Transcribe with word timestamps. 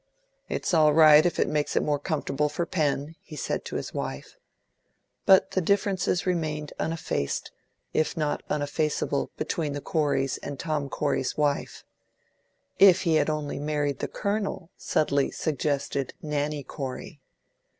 "It's 0.49 0.73
all 0.73 0.93
right 0.95 1.23
if 1.23 1.37
it 1.39 1.47
makes 1.47 1.75
it 1.75 1.83
more 1.83 1.99
comfortable 1.99 2.49
for 2.49 2.65
Pen," 2.65 3.13
he 3.21 3.35
said 3.35 3.63
to 3.65 3.75
his 3.75 3.93
wife. 3.93 4.35
But 5.27 5.51
the 5.51 5.61
differences 5.61 6.25
remained 6.25 6.73
uneffaced, 6.79 7.51
if 7.93 8.17
not 8.17 8.41
uneffaceable, 8.49 9.29
between 9.37 9.73
the 9.73 9.79
Coreys 9.79 10.37
and 10.39 10.57
Tom 10.57 10.89
Corey's 10.89 11.37
wife. 11.37 11.85
"If 12.79 13.03
he 13.03 13.17
had 13.17 13.29
only 13.29 13.59
married 13.59 13.99
the 13.99 14.07
Colonel!" 14.07 14.71
subtly 14.75 15.29
suggested 15.29 16.15
Nanny 16.19 16.63
Corey. 16.63 17.21